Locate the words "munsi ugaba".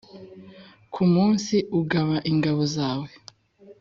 1.13-2.15